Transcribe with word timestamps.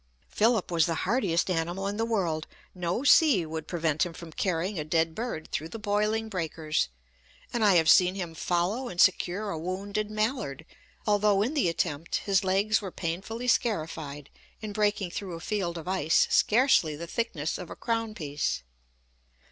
Philip 0.29 0.71
was 0.71 0.87
the 0.87 0.95
hardiest 1.05 1.47
animal 1.47 1.85
in 1.85 1.97
the 1.97 2.05
world 2.05 2.47
no 2.73 3.03
sea 3.03 3.45
would 3.45 3.67
prevent 3.67 4.03
him 4.03 4.13
from 4.13 4.31
carrying 4.33 4.79
a 4.79 4.83
dead 4.83 5.13
bird 5.13 5.49
through 5.51 5.69
the 5.69 5.77
boiling 5.77 6.27
breakers, 6.27 6.89
and 7.53 7.63
I 7.63 7.75
have 7.75 7.87
seen 7.87 8.15
him 8.15 8.33
follow 8.33 8.89
and 8.89 8.99
secure 8.99 9.51
a 9.51 9.59
wounded 9.59 10.09
mallard, 10.09 10.65
although 11.05 11.43
in 11.43 11.53
the 11.53 11.69
attempt 11.69 12.15
his 12.25 12.43
legs 12.43 12.81
were 12.81 12.89
painfully 12.89 13.47
scarified 13.47 14.31
in 14.59 14.73
breaking 14.73 15.11
through 15.11 15.35
a 15.35 15.39
field 15.39 15.77
of 15.77 15.87
ice 15.87 16.27
scarcely 16.31 16.95
the 16.95 17.05
thickness 17.05 17.59
of 17.59 17.69
a 17.69 17.75
crown 17.75 18.15
piece. 18.15 18.63